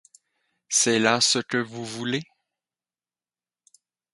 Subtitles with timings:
[0.67, 2.23] C'est là ce que vous voulez?